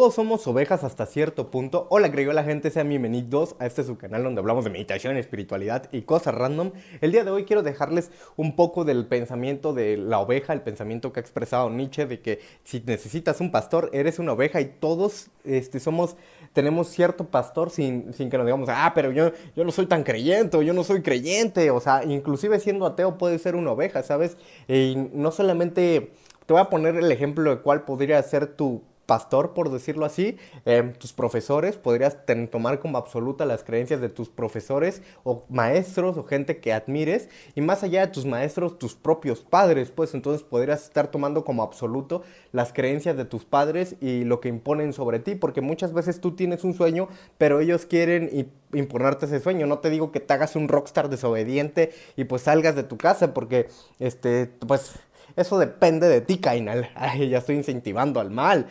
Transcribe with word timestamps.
Todos 0.00 0.14
somos 0.14 0.46
ovejas 0.46 0.84
hasta 0.84 1.06
cierto 1.06 1.50
punto. 1.50 1.88
Hola, 1.90 2.12
creo 2.12 2.32
la 2.32 2.44
gente, 2.44 2.70
sean 2.70 2.88
bienvenidos 2.88 3.56
a 3.58 3.66
este 3.66 3.82
su 3.82 3.98
canal 3.98 4.22
donde 4.22 4.38
hablamos 4.38 4.62
de 4.62 4.70
meditación, 4.70 5.16
espiritualidad 5.16 5.88
y 5.90 6.02
cosas 6.02 6.36
random. 6.36 6.70
El 7.00 7.10
día 7.10 7.24
de 7.24 7.32
hoy 7.32 7.44
quiero 7.44 7.64
dejarles 7.64 8.12
un 8.36 8.54
poco 8.54 8.84
del 8.84 9.06
pensamiento 9.06 9.72
de 9.72 9.96
la 9.96 10.20
oveja, 10.20 10.52
el 10.52 10.60
pensamiento 10.60 11.12
que 11.12 11.18
ha 11.18 11.22
expresado 11.22 11.68
Nietzsche 11.68 12.06
de 12.06 12.20
que 12.20 12.38
si 12.62 12.78
necesitas 12.86 13.40
un 13.40 13.50
pastor, 13.50 13.90
eres 13.92 14.20
una 14.20 14.34
oveja 14.34 14.60
y 14.60 14.66
todos 14.66 15.30
este, 15.42 15.80
somos, 15.80 16.14
tenemos 16.52 16.86
cierto 16.90 17.24
pastor 17.24 17.70
sin, 17.70 18.14
sin 18.14 18.30
que 18.30 18.36
nos 18.36 18.46
digamos, 18.46 18.68
ah, 18.70 18.92
pero 18.94 19.10
yo, 19.10 19.32
yo 19.56 19.64
no 19.64 19.72
soy 19.72 19.86
tan 19.86 20.04
creyente 20.04 20.64
yo 20.64 20.74
no 20.74 20.84
soy 20.84 21.02
creyente. 21.02 21.72
O 21.72 21.80
sea, 21.80 22.04
inclusive 22.04 22.60
siendo 22.60 22.86
ateo 22.86 23.18
puede 23.18 23.40
ser 23.40 23.56
una 23.56 23.72
oveja, 23.72 24.04
¿sabes? 24.04 24.36
Y 24.68 24.94
no 25.12 25.32
solamente, 25.32 26.12
te 26.46 26.52
voy 26.52 26.62
a 26.62 26.70
poner 26.70 26.94
el 26.94 27.10
ejemplo 27.10 27.50
de 27.50 27.62
cuál 27.62 27.82
podría 27.82 28.22
ser 28.22 28.46
tu 28.46 28.84
pastor, 29.08 29.54
por 29.54 29.70
decirlo 29.70 30.04
así, 30.04 30.36
em, 30.66 30.92
tus 30.92 31.14
profesores, 31.14 31.78
podrías 31.78 32.18
tomar 32.50 32.78
como 32.78 32.98
absoluta 32.98 33.46
las 33.46 33.64
creencias 33.64 34.02
de 34.02 34.10
tus 34.10 34.28
profesores 34.28 35.00
o 35.24 35.44
maestros 35.48 36.18
o 36.18 36.24
gente 36.24 36.58
que 36.58 36.74
admires, 36.74 37.30
y 37.54 37.62
más 37.62 37.82
allá 37.82 38.02
de 38.02 38.12
tus 38.12 38.26
maestros, 38.26 38.78
tus 38.78 38.94
propios 38.94 39.40
padres, 39.40 39.90
pues 39.90 40.12
entonces 40.12 40.42
podrías 40.42 40.84
estar 40.84 41.10
tomando 41.10 41.42
como 41.42 41.62
absoluto 41.62 42.22
las 42.52 42.74
creencias 42.74 43.16
de 43.16 43.24
tus 43.24 43.46
padres 43.46 43.96
y 44.02 44.24
lo 44.24 44.40
que 44.40 44.50
imponen 44.50 44.92
sobre 44.92 45.20
ti, 45.20 45.34
porque 45.34 45.62
muchas 45.62 45.94
veces 45.94 46.20
tú 46.20 46.32
tienes 46.32 46.62
un 46.62 46.74
sueño, 46.74 47.08
pero 47.38 47.60
ellos 47.60 47.86
quieren 47.86 48.50
imponerte 48.74 49.24
ese 49.24 49.40
sueño. 49.40 49.66
No 49.66 49.78
te 49.78 49.88
digo 49.88 50.12
que 50.12 50.20
te 50.20 50.34
hagas 50.34 50.54
un 50.54 50.68
rockstar 50.68 51.08
desobediente 51.08 51.92
y 52.14 52.24
pues 52.24 52.42
salgas 52.42 52.76
de 52.76 52.82
tu 52.82 52.98
casa, 52.98 53.32
porque 53.32 53.68
este, 54.00 54.50
pues 54.66 54.92
eso 55.38 55.58
depende 55.58 56.08
de 56.08 56.20
ti, 56.20 56.38
Kainal. 56.38 56.90
Ya 57.30 57.38
estoy 57.38 57.56
incentivando 57.56 58.20
al 58.20 58.30
mal. 58.30 58.66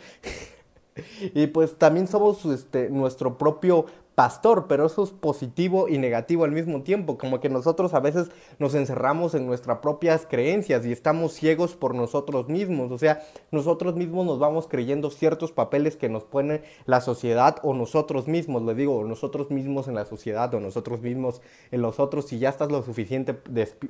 y 1.34 1.46
pues 1.48 1.76
también 1.76 2.06
somos 2.06 2.44
este, 2.44 2.90
nuestro 2.90 3.38
propio 3.38 3.86
pastor, 4.18 4.66
pero 4.66 4.84
eso 4.84 5.04
es 5.04 5.10
positivo 5.10 5.88
y 5.88 5.96
negativo 5.96 6.42
al 6.42 6.50
mismo 6.50 6.82
tiempo, 6.82 7.16
como 7.16 7.38
que 7.38 7.48
nosotros 7.48 7.94
a 7.94 8.00
veces 8.00 8.32
nos 8.58 8.74
encerramos 8.74 9.32
en 9.34 9.46
nuestras 9.46 9.78
propias 9.78 10.26
creencias 10.28 10.84
y 10.84 10.90
estamos 10.90 11.34
ciegos 11.34 11.76
por 11.76 11.94
nosotros 11.94 12.48
mismos, 12.48 12.90
o 12.90 12.98
sea, 12.98 13.22
nosotros 13.52 13.94
mismos 13.94 14.26
nos 14.26 14.40
vamos 14.40 14.66
creyendo 14.66 15.12
ciertos 15.12 15.52
papeles 15.52 15.94
que 15.94 16.08
nos 16.08 16.24
pone 16.24 16.62
la 16.84 17.00
sociedad 17.00 17.58
o 17.62 17.74
nosotros 17.74 18.26
mismos, 18.26 18.64
le 18.64 18.74
digo, 18.74 19.04
nosotros 19.04 19.52
mismos 19.52 19.86
en 19.86 19.94
la 19.94 20.04
sociedad 20.04 20.52
o 20.52 20.58
nosotros 20.58 21.00
mismos 21.00 21.40
en 21.70 21.82
los 21.82 22.00
otros, 22.00 22.26
si 22.26 22.40
ya 22.40 22.48
estás 22.48 22.72
lo 22.72 22.82
suficiente, 22.82 23.40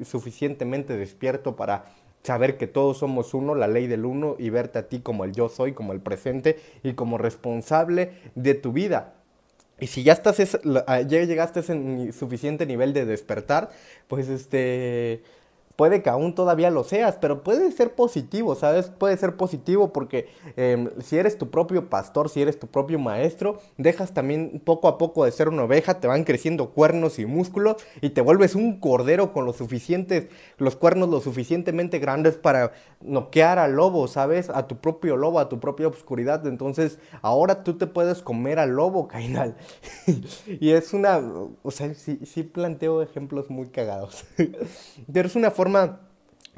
suficientemente 0.05 0.94
despierto 0.98 1.56
para 1.56 1.86
saber 2.22 2.56
que 2.56 2.66
todos 2.66 2.98
somos 2.98 3.34
uno, 3.34 3.55
la 3.55 3.69
ley 3.69 3.86
del 3.86 4.05
uno, 4.05 4.36
y 4.38 4.50
verte 4.50 4.78
a 4.78 4.88
ti 4.88 5.00
como 5.00 5.24
el 5.24 5.33
yo 5.33 5.48
soy, 5.48 5.72
como 5.72 5.92
el 5.92 6.00
presente 6.00 6.58
y 6.83 6.94
como 6.94 7.19
responsable 7.19 8.12
de 8.34 8.55
tu 8.55 8.72
vida. 8.72 9.14
Y 9.80 9.86
si 9.86 10.02
ya 10.02 10.12
estás, 10.12 10.38
ya 10.64 11.05
llegaste 11.05 11.60
a 11.60 11.62
ese 11.62 12.12
suficiente 12.12 12.66
nivel 12.66 12.92
de 12.92 13.05
despertar, 13.05 13.70
pues 14.08 14.28
este 14.28 15.22
puede 15.79 16.03
que 16.03 16.11
aún 16.11 16.34
todavía 16.34 16.73
lo 16.73 16.83
seas, 16.83 17.19
pero 17.21 17.45
puede 17.45 17.71
ser 17.71 17.95
positivo, 17.95 18.57
¿sabes? 18.57 18.87
Puede 18.91 19.17
ser 19.17 19.37
positivo 19.37 19.93
porque 19.93 20.29
em, 20.57 20.91
si 21.01 21.17
eres 21.17 21.39
tu 21.39 21.51
propio 21.51 21.89
pastor, 21.89 22.29
si 22.29 22.43
eres 22.43 22.59
tu 22.59 22.67
propio 22.67 22.98
maestro, 22.98 23.61
dejas 23.77 24.12
también 24.12 24.61
poco 24.65 24.89
a 24.89 24.99
poco 24.99 25.25
de 25.25 25.31
ser 25.31 25.49
una 25.49 25.62
oveja, 25.62 26.01
te 26.01 26.09
van 26.09 26.25
creciendo 26.25 26.71
cuernos 26.71 27.21
y 27.21 27.27
músculos 27.27 27.77
y 28.01 28.11
te 28.11 28.21
vuelves 28.21 28.56
un 28.56 28.81
cordero 28.81 29.33
con 29.33 29.45
los 29.45 29.55
suficientes, 29.55 30.27
los 30.56 30.75
cuernos 30.75 31.11
lo 31.11 31.21
suficientemente 31.21 32.01
grandes 32.01 32.34
para 32.34 32.73
noquear 33.01 33.61
al 33.61 33.75
lobo, 33.75 34.09
¿sabes? 34.09 34.51
A 34.51 34.67
tu 34.67 34.79
propio 34.79 35.17
lobo, 35.17 35.39
a 35.39 35.49
tu 35.49 35.61
propia 35.61 35.87
oscuridad. 35.87 36.45
Entonces, 36.49 36.99
ahora 37.23 37.62
tú 37.62 37.79
te 37.79 37.87
puedes 37.87 38.21
comer 38.21 38.59
al 38.59 38.71
lobo, 38.71 39.06
Kainal. 39.06 39.55
y 40.49 40.71
es 40.71 40.93
una, 40.93 41.19
o 41.62 41.71
sea, 41.71 41.95
sí, 41.95 42.19
sí 42.25 42.43
planteo 42.43 43.01
ejemplos 43.01 43.49
muy 43.49 43.69
cagados. 43.69 44.25
pero 45.12 45.29
es 45.29 45.37
una 45.37 45.53
forma 45.53 45.68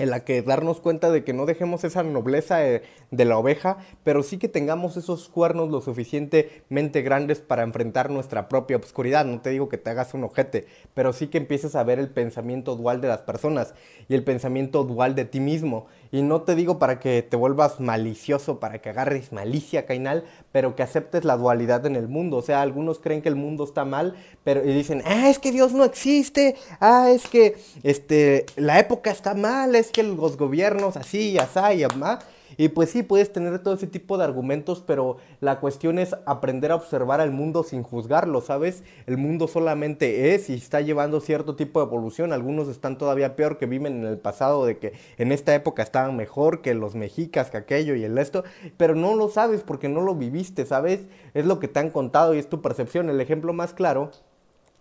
en 0.00 0.10
la 0.10 0.25
que 0.25 0.41
darnos 0.41 0.81
cuenta 0.81 1.10
de 1.10 1.25
que 1.25 1.34
no 1.34 1.44
dejemos 1.44 1.84
esa 1.84 2.03
nobleza 2.03 2.59
de, 2.59 2.82
la 3.10 3.37
oveja, 3.37 3.78
pero 4.03 4.22
sí 4.22 4.38
que 4.38 4.48
tengamos 4.48 4.97
esos 4.97 5.28
cuernos 5.28 5.71
lo 5.71 5.82
suficientemente 5.82 7.03
grandes 7.03 7.41
para 7.41 7.65
enfrentar 7.65 8.09
nuestra 8.09 8.48
propia 8.48 8.78
obscuridad. 8.78 9.26
No 9.26 9.41
te 9.43 9.50
digo 9.50 9.69
que 9.69 9.76
te 9.76 9.91
hagas 9.91 10.15
un 10.15 10.25
ojete, 10.25 10.66
pero 10.94 11.12
sí 11.12 11.26
que 11.26 11.38
empieces 11.38 11.75
a 11.76 11.84
ver 11.84 11.98
el 11.98 12.09
pensamiento 12.09 12.76
dual 12.76 13.03
de 13.03 13.09
las 13.09 13.21
personas 13.21 13.75
y 14.09 14.15
el 14.15 14.25
pensamiento 14.25 14.84
dual 14.84 15.15
de 15.15 15.27
ti 15.27 15.41
mismo. 15.41 15.87
Y 16.12 16.22
no 16.22 16.43
te 16.43 16.56
digo 16.56 16.78
para 16.78 16.98
que 16.98 17.22
te 17.22 17.37
vuelvas 17.37 17.78
malicioso, 17.78 18.59
para 18.59 18.81
que 18.81 18.88
agarres 18.88 19.32
malicia, 19.32 19.87
Cainal, 19.87 20.25
pero 20.50 20.75
que 20.75 20.82
aceptes 20.82 21.25
la 21.25 21.37
dualidad 21.37 21.87
en 21.87 21.94
el 21.94 22.09
mundo. 22.09 22.38
O 22.38 22.43
sea, 22.43 22.62
algunos 22.62 22.98
creen 22.98 23.22
que 23.22 23.28
el 23.28 23.37
mundo 23.37 23.62
está 23.65 23.84
mal, 23.84 24.16
pero 24.43 24.65
y 24.65 24.72
dicen, 24.72 25.03
ah, 25.06 25.28
es 25.28 25.38
que 25.38 25.53
Dios 25.53 25.72
no 25.72 25.84
existe, 25.84 26.56
ah, 26.81 27.10
es 27.10 27.28
que 27.28 27.56
este, 27.84 28.47
la 28.56 28.81
época 28.81 29.10
está 29.10 29.34
mal, 29.34 29.76
es 29.76 29.91
que 29.93 30.03
los 30.03 30.37
gobiernos 30.37 30.97
así, 30.97 31.38
así, 31.38 31.82
y 31.82 31.97
más. 31.97 32.25
Y 32.56 32.68
pues 32.68 32.90
sí, 32.90 33.02
puedes 33.02 33.32
tener 33.32 33.58
todo 33.60 33.74
ese 33.74 33.86
tipo 33.86 34.18
de 34.18 34.24
argumentos, 34.24 34.82
pero 34.86 35.16
la 35.40 35.60
cuestión 35.60 35.98
es 35.98 36.16
aprender 36.26 36.72
a 36.72 36.76
observar 36.76 37.20
al 37.20 37.30
mundo 37.30 37.62
sin 37.62 37.82
juzgarlo, 37.82 38.40
¿sabes? 38.40 38.84
El 39.06 39.16
mundo 39.16 39.48
solamente 39.48 40.34
es 40.34 40.50
y 40.50 40.54
está 40.54 40.80
llevando 40.80 41.20
cierto 41.20 41.56
tipo 41.56 41.80
de 41.80 41.86
evolución. 41.86 42.32
Algunos 42.32 42.68
están 42.68 42.98
todavía 42.98 43.36
peor 43.36 43.58
que 43.58 43.66
viven 43.66 43.98
en 43.98 44.06
el 44.06 44.18
pasado, 44.18 44.64
de 44.66 44.78
que 44.78 44.92
en 45.18 45.32
esta 45.32 45.54
época 45.54 45.82
estaban 45.82 46.16
mejor 46.16 46.62
que 46.62 46.74
los 46.74 46.94
mexicas, 46.94 47.50
que 47.50 47.56
aquello 47.56 47.94
y 47.94 48.04
el 48.04 48.18
esto, 48.18 48.44
pero 48.76 48.94
no 48.94 49.14
lo 49.14 49.28
sabes 49.28 49.62
porque 49.62 49.88
no 49.88 50.00
lo 50.00 50.14
viviste, 50.14 50.66
¿sabes? 50.66 51.00
Es 51.34 51.46
lo 51.46 51.58
que 51.60 51.68
te 51.68 51.80
han 51.80 51.90
contado 51.90 52.34
y 52.34 52.38
es 52.38 52.48
tu 52.48 52.60
percepción. 52.60 53.10
El 53.10 53.20
ejemplo 53.20 53.52
más 53.52 53.74
claro 53.74 54.10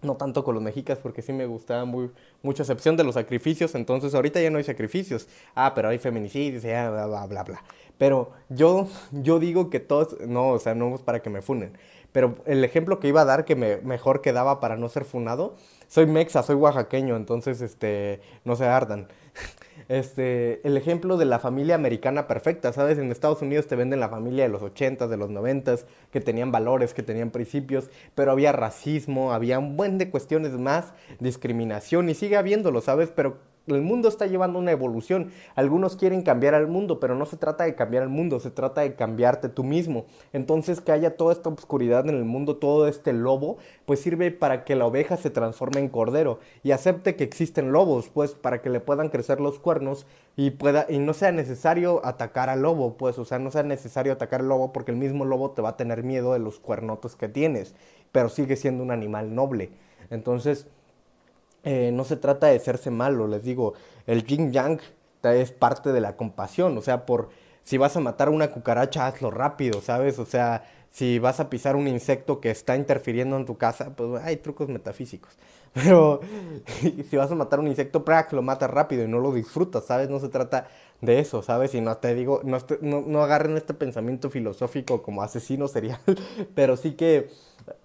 no 0.02 0.16
tanto 0.16 0.44
con 0.44 0.56
los 0.56 0.64
mexicas 0.64 1.00
porque 1.00 1.22
sí 1.22 1.34
me 1.34 1.46
gustaba 1.46 1.86
muy, 1.86 2.12
mucha 2.42 2.64
excepción 2.64 2.96
de 2.98 3.04
los 3.04 3.16
sacrificios, 3.16 3.76
entonces 3.76 4.16
ahorita 4.16 4.42
ya 4.42 4.50
no 4.50 4.58
hay 4.58 4.64
sacrificios. 4.64 5.28
Ah, 5.56 5.74
pero 5.76 5.90
hay 5.90 5.98
feminicidios, 6.00 6.64
ya, 6.64 6.90
bla, 6.90 7.06
bla, 7.08 7.26
bla, 7.26 7.44
bla. 7.44 7.64
Pero 7.98 8.32
yo, 8.50 8.88
yo 9.12 9.40
digo 9.40 9.70
que 9.70 9.80
todos, 9.80 10.18
no, 10.22 10.50
o 10.52 10.60
sea, 10.60 10.74
no 10.74 10.96
es 10.96 11.02
para 11.02 11.22
que 11.22 11.30
me 11.30 11.42
funen. 11.42 11.78
Pero 12.12 12.36
el 12.46 12.64
ejemplo 12.64 13.00
que 13.00 13.08
iba 13.08 13.22
a 13.22 13.26
dar 13.26 13.46
que 13.46 13.56
me, 13.56 13.78
mejor 13.78 14.22
quedaba 14.22 14.60
para 14.60 14.78
no 14.78 14.90
ser 14.90 15.06
funado, 15.06 15.56
soy 15.88 16.08
mexa, 16.08 16.42
soy 16.44 16.56
oaxaqueño, 16.56 17.16
entonces, 17.16 17.62
este, 17.62 18.22
no 18.46 18.56
se 18.56 18.66
ardan. 18.66 19.08
Este, 19.88 20.66
el 20.68 20.78
ejemplo 20.78 21.18
de 21.18 21.26
la 21.26 21.40
familia 21.40 21.76
americana 21.76 22.28
perfecta, 22.28 22.72
¿sabes? 22.74 22.98
En 22.98 23.12
Estados 23.12 23.42
Unidos 23.42 23.68
te 23.68 23.76
venden 23.76 24.00
la 24.00 24.10
familia 24.10 24.44
de 24.44 24.50
los 24.50 24.62
80 24.62 25.08
de 25.08 25.18
los 25.18 25.30
90 25.30 25.78
que 26.12 26.22
tenían 26.22 26.52
valores, 26.52 26.94
que 26.94 27.04
tenían 27.04 27.32
principios, 27.32 27.90
pero 28.16 28.32
había 28.32 28.52
racismo, 28.52 29.34
había 29.34 29.60
un 29.60 29.78
buen 29.78 29.98
de 29.98 30.10
cuestiones 30.10 30.52
más, 30.54 30.94
discriminación 31.20 32.10
y 32.10 32.14
sigue 32.14 32.38
habiéndolo, 32.38 32.82
¿sabes? 32.82 33.12
Pero 33.16 33.38
el 33.76 33.82
mundo 33.82 34.08
está 34.08 34.26
llevando 34.28 34.60
una 34.60 34.72
evolución. 34.72 35.32
Algunos 35.56 35.96
quieren 35.96 36.22
cambiar 36.22 36.56
al 36.56 36.68
mundo, 36.68 37.00
pero 37.00 37.16
no 37.16 37.26
se 37.26 37.38
trata 37.38 37.64
de 37.64 37.76
cambiar 37.76 38.04
al 38.04 38.10
mundo, 38.10 38.40
se 38.40 38.52
trata 38.52 38.82
de 38.82 38.96
cambiarte 38.96 39.50
tú 39.50 39.64
mismo. 39.64 40.06
Entonces 40.34 40.82
que 40.82 40.92
haya 40.92 41.18
toda 41.18 41.34
esta 41.34 41.50
oscuridad 41.50 42.08
en 42.08 42.16
el 42.16 42.26
mundo, 42.26 42.58
todo 42.58 42.88
este 42.88 43.14
lobo, 43.14 43.58
pues 43.86 44.02
sirve 44.02 44.32
para 44.32 44.64
que 44.64 44.76
la 44.76 44.86
oveja 44.86 45.18
se 45.18 45.30
transforme 45.30 45.80
en 45.80 45.90
cordero 45.90 46.40
y 46.64 46.72
acepte 46.72 47.16
que 47.16 47.24
existen 47.24 47.72
lobos, 47.72 48.10
pues 48.10 48.32
para 48.32 48.62
que 48.62 48.70
le 48.70 48.80
puedan 48.80 49.10
crecer 49.10 49.40
los 49.40 49.60
cuernos 49.60 50.06
y 50.36 50.52
pueda 50.52 50.86
y 50.90 51.00
no 51.00 51.14
sea 51.14 51.32
necesario 51.32 52.02
atacar 52.06 52.50
al 52.50 52.62
lobo, 52.62 52.98
pues, 52.98 53.18
o 53.20 53.26
sea, 53.26 53.40
no 53.40 53.52
sea 53.52 53.64
necesario 53.64 54.14
atacar 54.14 54.42
al 54.42 54.48
lobo 54.48 54.72
porque 54.72 54.92
el 54.92 54.98
mismo 54.98 55.26
lobo 55.26 55.52
te 55.52 55.62
va 55.62 55.70
a 55.70 55.78
tener 55.78 56.04
miedo 56.04 56.34
de 56.34 56.40
los 56.40 56.60
cuernotos 56.60 57.16
que 57.16 57.28
tienes, 57.28 57.76
pero 58.12 58.30
sigue 58.30 58.56
siendo 58.56 58.84
un 58.84 58.92
animal 58.92 59.36
noble. 59.36 59.72
Entonces, 60.10 60.68
eh, 61.64 61.92
no 61.94 62.04
se 62.04 62.16
trata 62.18 62.48
de 62.48 62.58
hacerse 62.58 62.92
malo, 62.92 63.28
les 63.28 63.44
digo, 63.44 63.74
el 64.08 64.26
yin 64.26 64.52
yang 64.52 64.80
es 65.24 65.52
parte 65.52 65.92
de 65.92 66.02
la 66.02 66.16
compasión, 66.16 66.78
o 66.78 66.82
sea, 66.82 67.06
por 67.06 67.30
si 67.64 67.78
vas 67.78 67.96
a 67.96 68.00
matar 68.00 68.30
una 68.30 68.52
cucaracha, 68.52 69.06
hazlo 69.08 69.32
rápido, 69.32 69.82
¿sabes? 69.82 70.18
O 70.20 70.26
sea, 70.26 70.64
si 70.92 71.20
vas 71.20 71.40
a 71.40 71.50
pisar 71.50 71.76
un 71.76 71.88
insecto 71.88 72.40
que 72.40 72.50
está 72.50 72.76
interfiriendo 72.76 73.38
en 73.38 73.46
tu 73.46 73.58
casa, 73.58 73.96
pues 73.96 74.24
hay 74.24 74.38
trucos 74.38 74.70
metafísicos. 74.70 75.38
Pero 75.74 76.22
si 77.10 77.16
vas 77.16 77.32
a 77.32 77.36
matar 77.36 77.60
un 77.60 77.68
insecto, 77.68 78.04
prac, 78.04 78.34
lo 78.34 78.42
matas 78.42 78.72
rápido 78.72 79.04
y 79.04 79.08
no 79.08 79.20
lo 79.20 79.32
disfrutas, 79.34 79.86
¿sabes? 79.86 80.10
No 80.10 80.20
se 80.20 80.30
trata 80.30 80.68
de 81.02 81.20
eso, 81.20 81.44
¿sabes? 81.44 81.76
Y 81.76 81.82
no 81.82 81.96
te 81.98 82.16
digo, 82.16 82.42
no, 82.44 82.58
no 82.82 83.24
agarren 83.24 83.56
este 83.56 83.74
pensamiento 83.74 84.30
filosófico 84.30 85.04
como 85.04 85.22
asesino 85.22 85.68
serial, 85.68 86.00
pero 86.56 86.76
sí 86.76 86.94
que 86.94 87.30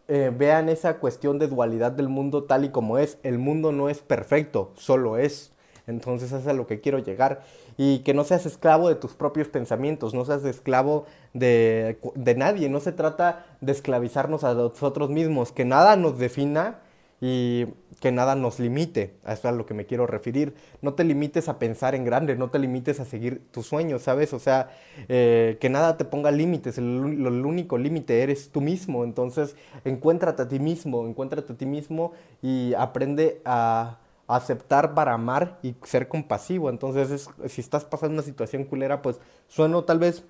eh, 0.08 0.30
vean 0.36 0.68
esa 0.68 0.98
cuestión 0.98 1.38
de 1.38 1.48
dualidad 1.48 1.92
del 1.92 2.08
mundo 2.08 2.44
tal 2.44 2.64
y 2.64 2.70
como 2.70 2.98
es. 2.98 3.18
El 3.22 3.38
mundo 3.38 3.72
no 3.72 3.88
es 3.88 4.00
perfecto, 4.00 4.72
solo 4.76 5.16
es. 5.16 5.52
Entonces 5.86 6.28
eso 6.28 6.38
es 6.38 6.46
a 6.46 6.52
lo 6.52 6.66
que 6.66 6.80
quiero 6.80 6.98
llegar. 6.98 7.42
Y 7.76 8.00
que 8.00 8.14
no 8.14 8.24
seas 8.24 8.46
esclavo 8.46 8.88
de 8.88 8.94
tus 8.94 9.14
propios 9.14 9.48
pensamientos, 9.48 10.14
no 10.14 10.24
seas 10.24 10.44
esclavo 10.44 11.06
de, 11.32 11.98
de 12.14 12.34
nadie. 12.34 12.68
No 12.68 12.80
se 12.80 12.92
trata 12.92 13.46
de 13.60 13.72
esclavizarnos 13.72 14.44
a 14.44 14.54
nosotros 14.54 15.10
mismos, 15.10 15.52
que 15.52 15.64
nada 15.64 15.96
nos 15.96 16.18
defina 16.18 16.78
y 17.26 17.65
que 18.00 18.12
nada 18.12 18.35
nos 18.35 18.61
limite, 18.61 19.15
a 19.25 19.32
eso 19.32 19.49
es 19.49 19.55
a 19.55 19.56
lo 19.56 19.65
que 19.65 19.73
me 19.73 19.87
quiero 19.87 20.06
referir. 20.06 20.55
No 20.82 20.93
te 20.93 21.05
limites 21.05 21.49
a 21.49 21.59
pensar 21.59 21.94
en 21.94 22.05
grande, 22.05 22.37
no 22.37 22.50
te 22.50 22.59
limites 22.59 23.00
a 23.00 23.06
seguir 23.06 23.41
tus 23.50 23.67
sueños, 23.67 24.03
¿sabes? 24.03 24.35
O 24.35 24.38
sea, 24.38 24.69
eh, 25.09 25.56
que 25.59 25.71
nada 25.71 25.97
te 25.97 26.05
ponga 26.05 26.31
límites, 26.31 26.76
el, 26.76 26.85
único 26.85 27.79
límite 27.79 28.23
eres 28.23 28.50
tú 28.50 28.61
mismo, 28.61 29.05
entonces 29.05 29.56
encuéntrate 29.87 30.43
a 30.43 30.49
ti 30.49 30.59
mismo, 30.59 31.06
encuéntrate 31.06 31.55
a 31.55 31.56
ti 31.56 31.65
mismo 31.65 32.12
y 32.43 32.75
aprende 32.75 33.41
a 33.47 34.00
aceptar 34.26 34.93
para 34.93 35.15
amar 35.15 35.59
y 35.62 35.75
ser 35.85 36.09
compasivo. 36.09 36.69
Entonces, 36.69 37.31
si 37.47 37.62
estás 37.62 37.87
pasando 37.87 38.17
una 38.17 38.23
situación 38.23 38.65
culera, 38.65 39.00
pues 39.00 39.19
sueno 39.49 39.82
tal 39.85 39.99
vez 39.99 40.25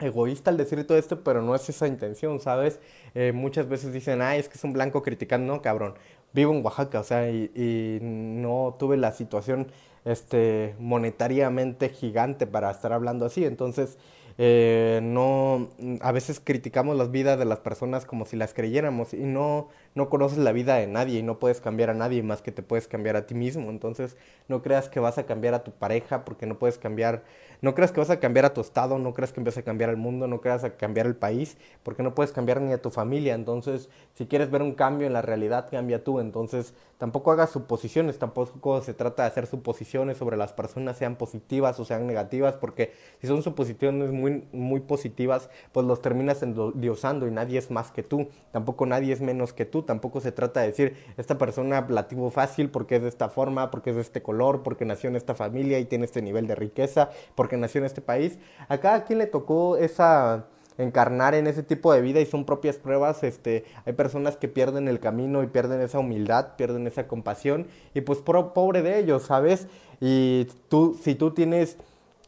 egoísta 0.00 0.50
al 0.50 0.56
decir 0.56 0.84
todo 0.86 0.98
esto, 0.98 1.22
pero 1.22 1.42
no 1.42 1.54
es 1.54 1.68
esa 1.68 1.86
intención, 1.86 2.40
¿sabes? 2.40 2.80
Eh, 3.14 3.32
muchas 3.32 3.68
veces 3.68 3.92
dicen, 3.92 4.22
ay, 4.22 4.40
es 4.40 4.48
que 4.48 4.58
es 4.58 4.64
un 4.64 4.72
blanco 4.72 5.02
criticando, 5.02 5.54
no, 5.54 5.62
cabrón. 5.62 5.94
Vivo 6.34 6.52
en 6.52 6.64
Oaxaca, 6.64 7.00
o 7.00 7.04
sea, 7.04 7.30
y, 7.30 7.50
y, 7.54 7.98
no 8.02 8.76
tuve 8.78 8.96
la 8.96 9.12
situación 9.12 9.68
este, 10.04 10.74
monetariamente 10.78 11.88
gigante 11.88 12.46
para 12.46 12.70
estar 12.70 12.92
hablando 12.92 13.24
así. 13.24 13.44
Entonces, 13.44 13.96
eh, 14.36 15.00
no, 15.02 15.68
a 16.00 16.10
veces 16.10 16.40
criticamos 16.42 16.96
las 16.96 17.10
vidas 17.10 17.38
de 17.38 17.44
las 17.44 17.60
personas 17.60 18.04
como 18.04 18.26
si 18.26 18.36
las 18.36 18.52
creyéramos 18.52 19.14
y 19.14 19.18
no, 19.18 19.68
no 19.94 20.08
conoces 20.08 20.38
la 20.38 20.50
vida 20.50 20.74
de 20.74 20.88
nadie 20.88 21.20
y 21.20 21.22
no 21.22 21.38
puedes 21.38 21.60
cambiar 21.60 21.90
a 21.90 21.94
nadie 21.94 22.22
más 22.22 22.42
que 22.42 22.50
te 22.50 22.62
puedes 22.62 22.88
cambiar 22.88 23.16
a 23.16 23.26
ti 23.26 23.34
mismo. 23.34 23.70
Entonces, 23.70 24.16
no 24.48 24.62
creas 24.62 24.88
que 24.88 24.98
vas 24.98 25.18
a 25.18 25.26
cambiar 25.26 25.54
a 25.54 25.62
tu 25.62 25.70
pareja 25.70 26.24
porque 26.24 26.46
no 26.46 26.58
puedes 26.58 26.78
cambiar, 26.78 27.22
no 27.62 27.74
creas 27.74 27.92
que 27.92 28.00
vas 28.00 28.10
a 28.10 28.18
cambiar 28.18 28.44
a 28.44 28.52
tu 28.52 28.60
estado, 28.60 28.98
no 28.98 29.14
creas 29.14 29.32
que 29.32 29.40
empieza 29.40 29.60
a 29.60 29.62
cambiar 29.62 29.90
el 29.90 29.96
mundo, 29.96 30.26
no 30.26 30.40
creas 30.40 30.64
a 30.64 30.76
cambiar 30.76 31.06
el 31.06 31.14
país 31.14 31.56
porque 31.84 32.02
no 32.02 32.14
puedes 32.14 32.32
cambiar 32.32 32.60
ni 32.60 32.72
a 32.72 32.82
tu 32.82 32.90
familia. 32.90 33.34
Entonces, 33.34 33.88
si 34.14 34.26
quieres 34.26 34.50
ver 34.50 34.62
un 34.62 34.74
cambio 34.74 35.06
en 35.06 35.12
la 35.12 35.22
realidad, 35.22 35.68
cambia 35.70 36.02
tú. 36.02 36.18
Entonces, 36.18 36.74
tampoco 36.98 37.30
hagas 37.32 37.50
suposiciones, 37.50 38.18
tampoco 38.18 38.80
se 38.82 38.94
trata 38.94 39.22
de 39.22 39.28
hacer 39.28 39.46
suposiciones 39.46 40.18
sobre 40.18 40.36
las 40.36 40.52
personas, 40.52 40.96
sean 40.98 41.16
positivas 41.16 41.78
o 41.78 41.84
sean 41.84 42.06
negativas, 42.06 42.56
porque 42.56 42.92
si 43.20 43.26
son 43.26 43.42
suposiciones 43.42 44.10
muy, 44.10 44.23
muy 44.52 44.80
positivas, 44.80 45.50
pues 45.72 45.86
los 45.86 46.02
terminas 46.02 46.42
endiosando 46.42 47.26
y 47.26 47.30
nadie 47.30 47.58
es 47.58 47.70
más 47.70 47.90
que 47.90 48.02
tú, 48.02 48.28
tampoco 48.52 48.86
nadie 48.86 49.12
es 49.12 49.20
menos 49.20 49.52
que 49.52 49.64
tú, 49.64 49.82
tampoco 49.82 50.20
se 50.20 50.32
trata 50.32 50.60
de 50.60 50.68
decir, 50.68 50.96
esta 51.16 51.38
persona 51.38 51.86
la 51.88 52.08
tuvo 52.08 52.30
fácil 52.30 52.70
porque 52.70 52.96
es 52.96 53.02
de 53.02 53.08
esta 53.08 53.28
forma, 53.28 53.70
porque 53.70 53.90
es 53.90 53.96
de 53.96 54.02
este 54.02 54.22
color, 54.22 54.62
porque 54.62 54.84
nació 54.84 55.10
en 55.10 55.16
esta 55.16 55.34
familia 55.34 55.78
y 55.78 55.84
tiene 55.84 56.04
este 56.04 56.22
nivel 56.22 56.46
de 56.46 56.54
riqueza, 56.54 57.10
porque 57.34 57.56
nació 57.56 57.80
en 57.80 57.86
este 57.86 58.00
país. 58.00 58.38
A 58.68 58.78
cada 58.78 59.04
quien 59.04 59.18
le 59.18 59.26
tocó 59.26 59.76
esa 59.76 60.46
encarnar 60.78 61.34
en 61.34 61.46
ese 61.46 61.62
tipo 61.62 61.92
de 61.92 62.00
vida 62.00 62.20
y 62.20 62.26
son 62.26 62.44
propias 62.44 62.76
pruebas, 62.76 63.22
este, 63.22 63.64
hay 63.84 63.92
personas 63.92 64.36
que 64.36 64.48
pierden 64.48 64.88
el 64.88 65.00
camino 65.00 65.42
y 65.42 65.46
pierden 65.46 65.80
esa 65.80 65.98
humildad, 65.98 66.56
pierden 66.56 66.86
esa 66.86 67.06
compasión 67.06 67.66
y 67.94 68.00
pues 68.00 68.18
pobre 68.18 68.82
de 68.82 68.98
ellos, 68.98 69.24
¿sabes? 69.24 69.68
Y 70.00 70.48
tú, 70.68 70.98
si 71.00 71.14
tú 71.14 71.30
tienes 71.30 71.78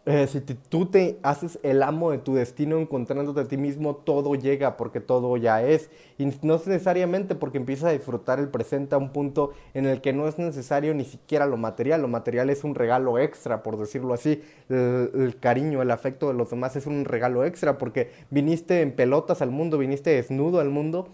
eh, 0.06 0.29
si 0.29 0.41
tú 0.41 0.87
te 0.87 1.19
haces 1.25 1.58
el 1.64 1.82
amo 1.82 2.12
de 2.12 2.19
tu 2.19 2.35
destino 2.35 2.79
encontrándote 2.79 3.41
a 3.41 3.49
ti 3.49 3.56
mismo, 3.56 3.97
todo 3.97 4.37
llega 4.37 4.76
porque 4.76 5.00
todo 5.00 5.37
ya 5.37 5.62
es. 5.64 5.91
Y 6.17 6.26
no 6.43 6.55
es 6.55 6.67
necesariamente 6.69 7.35
porque 7.35 7.58
empiezas 7.58 7.91
a 7.91 7.93
disfrutar 7.93 8.38
el 8.38 8.49
presente 8.49 8.94
a 8.94 8.99
un 8.99 9.11
punto 9.11 9.50
en 9.75 9.85
el 9.87 10.00
que 10.00 10.12
no 10.12 10.29
es 10.29 10.38
necesario 10.38 10.94
ni 10.94 11.05
siquiera 11.05 11.47
lo 11.47 11.56
material. 11.56 12.03
Lo 12.03 12.08
material 12.08 12.50
es 12.50 12.62
un 12.62 12.76
regalo 12.76 13.19
extra, 13.19 13.64
por 13.64 13.76
decirlo 13.79 14.14
así. 14.14 14.43
El, 14.69 15.11
el 15.12 15.38
cariño, 15.41 15.82
el 15.82 15.91
afecto 15.91 16.29
de 16.29 16.35
los 16.35 16.50
demás 16.50 16.76
es 16.76 16.87
un 16.87 17.05
regalo 17.05 17.44
extra 17.44 17.76
porque 17.76 18.12
viniste 18.31 18.82
en 18.82 18.93
pelotas 18.93 19.43
al 19.43 19.50
mundo, 19.50 19.76
viniste 19.76 20.11
desnudo 20.11 20.61
al 20.61 20.70
mundo 20.70 21.08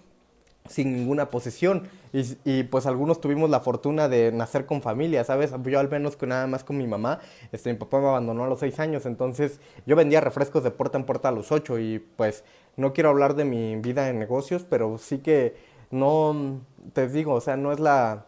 sin 0.73 0.97
ninguna 0.97 1.31
posesión. 1.31 1.89
Y, 2.13 2.65
pues 2.65 2.87
algunos 2.87 3.21
tuvimos 3.21 3.49
la 3.49 3.61
fortuna 3.61 4.09
de 4.09 4.33
nacer 4.33 4.67
con 4.67 4.83
familia, 4.83 5.25
¿sabes? 5.25 5.53
Yo 5.65 5.81
al 5.81 5.89
menos 5.89 6.17
que 6.17 6.27
nada 6.27 6.47
más 6.47 6.65
con 6.65 6.77
mi 6.77 6.87
mamá. 6.87 7.21
Este, 7.53 7.73
mi 7.73 7.79
papá 7.79 8.01
me 8.01 8.09
abandonó 8.09 8.45
a 8.45 8.49
los 8.49 8.61
seis 8.61 8.79
años, 8.81 9.07
entonces 9.07 9.61
yo 9.87 9.97
vendía 9.97 10.21
refrescos 10.21 10.63
de 10.63 10.71
puerta 10.71 10.99
en 10.99 11.05
puerta 11.05 11.29
a 11.29 11.33
los 11.33 11.53
ocho 11.53 11.79
y 11.79 11.99
pues 12.17 12.45
no 12.77 12.93
quiero 12.93 13.11
hablar 13.11 13.35
de 13.35 13.45
mi 13.45 13.77
vida 13.77 14.09
en 14.09 14.19
negocios, 14.19 14.67
pero 14.69 14.99
sí 14.99 15.19
que 15.19 15.55
no, 15.91 16.61
te 16.93 17.09
digo, 17.09 17.35
o 17.35 17.41
sea, 17.41 17.57
no 17.57 17.73
es 17.73 17.81
la... 17.81 18.27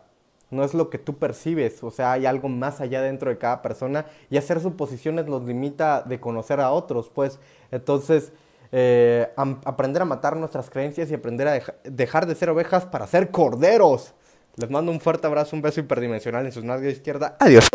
No 0.50 0.62
es 0.62 0.72
lo 0.72 0.88
que 0.88 0.98
tú 0.98 1.16
percibes, 1.16 1.82
o 1.82 1.90
sea, 1.90 2.12
hay 2.12 2.26
algo 2.26 2.48
más 2.48 2.80
allá 2.80 3.02
dentro 3.02 3.28
de 3.28 3.38
cada 3.38 3.60
persona 3.60 4.06
y 4.30 4.36
hacer 4.36 4.60
suposiciones 4.60 5.26
los 5.26 5.42
limita 5.42 6.02
de 6.02 6.20
conocer 6.20 6.60
a 6.60 6.70
otros, 6.70 7.10
pues. 7.12 7.40
Entonces, 7.72 8.32
eh, 8.76 9.32
aprender 9.36 10.02
a 10.02 10.04
matar 10.04 10.36
nuestras 10.36 10.68
creencias 10.68 11.08
y 11.08 11.14
aprender 11.14 11.46
a 11.46 11.60
dejar 11.84 12.26
de 12.26 12.34
ser 12.34 12.50
ovejas 12.50 12.84
para 12.84 13.06
ser 13.06 13.30
corderos. 13.30 14.14
Les 14.56 14.68
mando 14.68 14.90
un 14.90 15.00
fuerte 15.00 15.28
abrazo, 15.28 15.54
un 15.54 15.62
beso 15.62 15.78
hiperdimensional 15.78 16.44
en 16.44 16.50
sus 16.50 16.64
nalgas 16.64 16.92
izquierda. 16.92 17.36
Adiós. 17.38 17.68